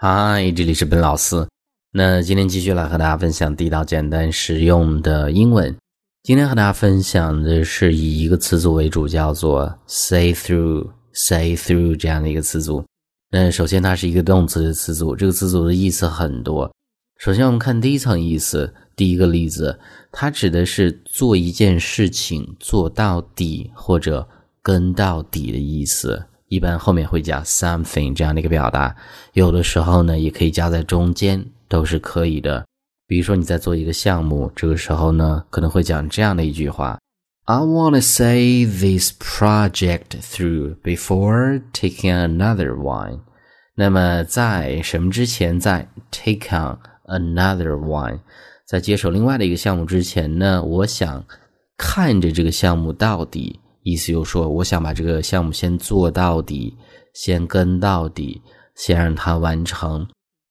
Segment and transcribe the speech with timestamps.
[0.00, 1.44] 嗨，这里是本老师。
[1.90, 5.76] 那今天继续来和大家分享地道、简单、实用的英文。
[6.22, 12.84] 今天和大家分享的是以一个词组为主，叫做 “say through”，“say through” 这样的一个词组。
[13.32, 16.72] 那首先它是一个动词的词组，这个词组的意思很多。
[17.18, 19.76] 首先我们看第一层意思，第一个例子，
[20.12, 24.28] 它指的是做一件事情做到底或者
[24.62, 26.24] 跟到底的意思。
[26.48, 28.94] 一般后面会加 something 这样的一个表达，
[29.34, 32.64] 有的时候呢也可以加在中间，都是可以的。
[33.06, 36.98] 比如说你在做一个项目，这个时候呢可能会讲这样的一句话
[37.44, 43.20] ：I want to say this project through before taking another one。
[43.74, 48.20] 那么在什么之前，在 take on another one，
[48.66, 51.24] 在接手另外的一个项目之前呢，我想
[51.76, 53.60] 看着这个项目到底。
[53.90, 56.76] 意思就是说，我想把这个项目先做到底，
[57.14, 58.40] 先跟到底，
[58.74, 60.06] 先让它完成。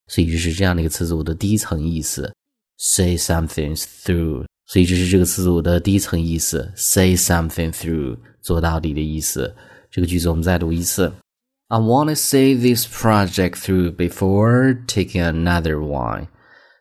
[0.08, 2.32] 所以这是这样的一个词组的第一层意思
[2.78, 4.44] ，say something through。
[4.66, 9.54] 所以这是这个词组的第一层意思，say something through，做到底的意思。
[9.90, 11.12] 这个句子我们再读一次
[11.68, 16.26] ：I want to say this project through before taking another one。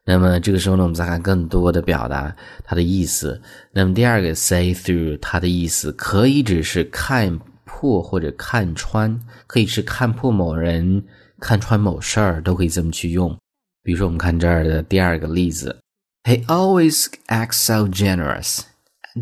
[0.09, 3.41] 那么这个时候呢，我们再看更多的表达它的意思。
[3.73, 11.03] 那么第二个 say through，它的意思可以只是看破或者看穿，可以是看破某人、
[11.41, 13.37] 看穿某事儿，都可以这么去用。
[13.83, 15.77] 比如说，我们看这儿的第二个例子
[16.23, 18.61] ：He always acts so generous。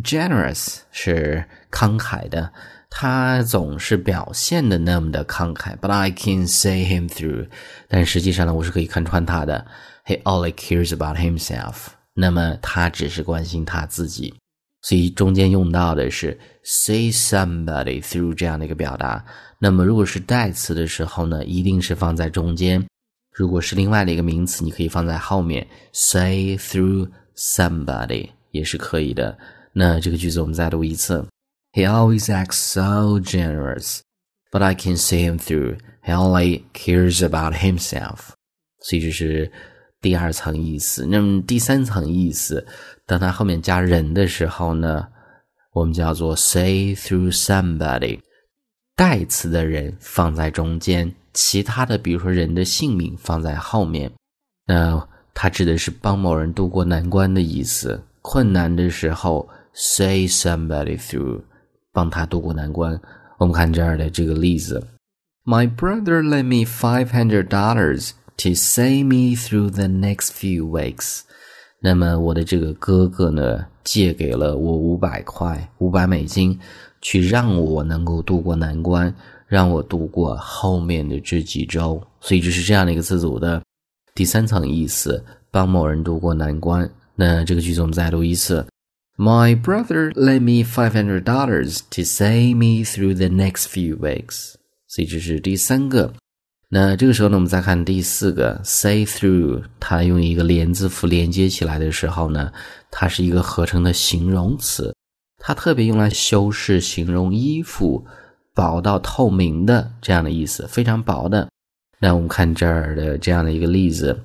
[0.03, 2.51] generous 是慷慨的，
[2.97, 5.77] 他总是表现的那么的慷慨。
[5.77, 7.49] But I can say him through，
[7.89, 9.67] 但实际上呢，我是可以看穿他的。
[10.05, 11.87] He only cares about himself。
[12.13, 14.33] 那么他只是关心他自己，
[14.81, 19.25] 所以中间用到的是 say somebody through 这样的一个表达。
[19.59, 22.81] 那么如果是代词的时候呢，一定是放在中间；
[23.33, 29.37] 如果是另外的一个名词，你可以放在后面，say through somebody 也是可以的。
[29.73, 31.27] 那这个句子我们再读一次
[31.75, 33.99] ：He always acts so generous,
[34.51, 35.77] but I can see him through.
[36.03, 38.29] He only cares about himself。
[38.79, 39.51] 所以这是。
[40.01, 42.63] 第二层意思，那么第三层意思，
[43.07, 45.07] 当它后面加人的时候呢，
[45.71, 48.19] 我们叫做 say through somebody，
[48.95, 54.11] 代词的人放在中间，其他的比如说人的姓名放在后面。
[54.67, 55.03] 那
[55.33, 61.41] 它指的是帮某人度过难关的意思，困难的时候 say somebody through，
[61.95, 62.99] 帮他度过难关。
[63.39, 64.85] 我们看这儿的这个例子
[65.45, 68.11] ，My brother lent me five hundred dollars。
[68.39, 71.21] To save me through the next few weeks，
[71.79, 76.59] 那么我的这个哥哥呢，借给了我五百块，五百美金，
[76.99, 79.15] 去让我能够度过难关，
[79.47, 82.05] 让我度过后面的这几周。
[82.19, 83.63] 所以这是这样的一个词组的
[84.13, 86.89] 第三层意思，帮某人度过难关。
[87.15, 88.67] 那这个句子我们再读一次
[89.17, 94.55] ：My brother lent me five hundred dollars to save me through the next few weeks。
[94.87, 96.13] 所以这是第三个。
[96.69, 102.51] 那这个时候呢，我们再看第四个 say through，它用一个连字符连接起来的时候呢，
[102.89, 104.93] 它是一个合成的形容词，
[105.37, 108.05] 它特别用来修饰形容衣服
[108.53, 111.47] 薄到透明的这样的意思，非常薄的。
[111.99, 114.23] 那我们看这儿的这样的一个例子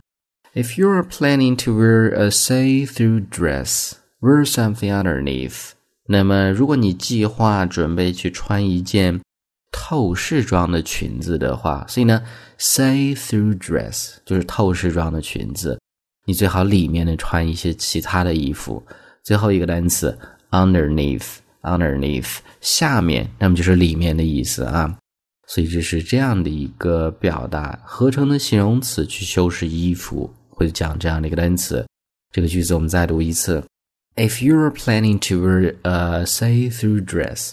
[0.54, 5.70] ：If you are planning to wear a say-through dress, wear something underneath。
[6.06, 9.20] 那么如果你计划准备去穿一件。
[9.72, 12.22] 透视装的裙子的话，所以呢
[12.58, 15.78] ，see-through dress 就是透视装的裙子。
[16.26, 18.84] 你最好里面呢穿一些其他的衣服。
[19.22, 20.16] 最后一个单词
[20.50, 24.96] underneath，underneath 下面，那么就是里面的意思啊。
[25.46, 31.86] 所以这是这样的一个表达，合成的形容词去修饰衣服，会讲这样的一个单词。
[32.32, 33.62] 这个句子我们再读一次
[34.16, 37.52] ：If you are planning to wear a see-through dress,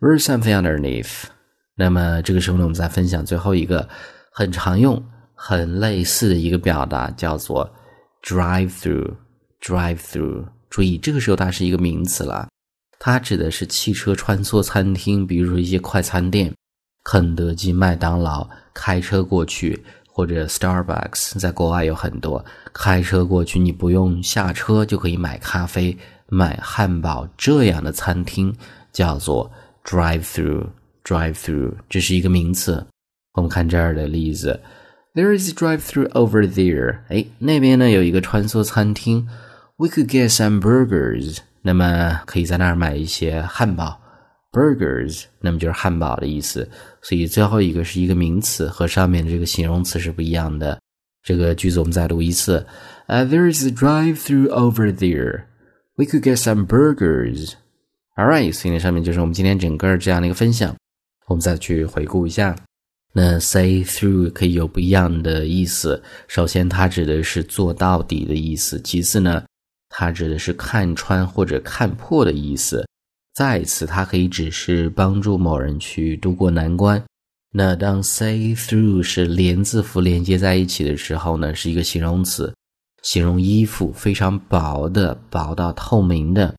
[0.00, 1.24] wear something underneath.
[1.76, 3.88] 那么这个时候呢，我们再分享最后一个
[4.32, 5.02] 很常用、
[5.34, 7.72] 很类似的一个表达，叫做
[8.22, 9.14] drive through。
[9.64, 12.48] drive through，注意这个时候它是一个名词了，
[12.98, 16.52] 它指的是汽车穿梭餐厅，比如说一些快餐店，
[17.04, 19.80] 肯德基、麦当劳，开车过去，
[20.12, 25.96] 或者 Starbucks，在国外有很多，开车过去，你不用下车就可以买咖啡、
[26.28, 28.54] 买汉堡这样的餐厅，
[28.92, 29.50] 叫做
[29.84, 30.66] drive through。
[31.04, 32.86] Drive-through，这是一个名词。
[33.32, 34.60] 我们看这儿的例子
[35.14, 37.00] ：There is a drive-through over there。
[37.08, 39.26] 哎，那边呢有一个穿梭餐厅。
[39.78, 41.38] We could get some burgers。
[41.62, 44.00] 那么可以在那儿买一些汉堡
[44.52, 45.24] ，burgers。
[45.40, 46.70] 那么就是汉堡的意思。
[47.02, 50.80] 所以最后一个是一个名词，和上面的这个形容词是不一样的。
[51.22, 52.66] 这个句子我们再读一次。
[53.08, 55.44] Uh, there is a drive-through over there.
[55.96, 57.52] We could get some burgers.
[58.16, 60.74] All right，所以呢，上面就是我们今天整个这样的一个分享。
[61.26, 62.56] 我们再去回顾一下。
[63.14, 66.02] 那 say through 可以有不一样的意思。
[66.28, 69.44] 首先，它指的是做到底的意思；其次呢，
[69.88, 72.82] 它指的是看穿或者看破的意思；
[73.34, 77.02] 再次，它可以只是帮助某人去渡过难关。
[77.50, 82.54] 那当 say through 是连字符连接在一起的时候呢，是一个形容词，
[83.02, 86.54] 形容衣服非常薄的，薄到透明的。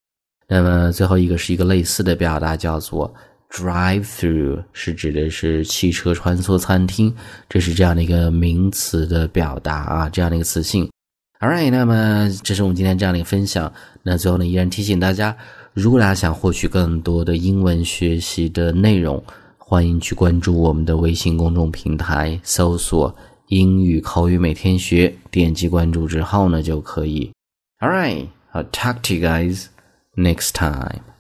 [0.48, 3.14] 那么最后一个是一个类似的表达，叫做。
[3.50, 7.14] Drive through 是指的是汽车穿梭餐厅，
[7.48, 10.90] 这是这样的一个名词的表达啊，这样的一个词性。
[11.40, 13.72] All right，那么这是我们今天这样的一个分享。
[14.02, 15.38] 那最后呢，依然提醒大家，
[15.74, 19.24] 如果大家想获取更多的英文学习的内容，
[19.58, 23.16] 欢迎去关注我们的微信公众平台，搜索
[23.50, 27.32] “英语口语每天学”，点击关注之后呢，就可以。
[27.80, 29.66] All right, I'll talk to you guys
[30.16, 31.13] next time.